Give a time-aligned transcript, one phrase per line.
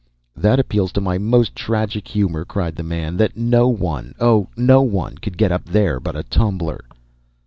[0.35, 4.81] "That appeals to my most tragic humor," cried the man, "that no one oh, no
[4.81, 6.83] one could get up there but a tumbler."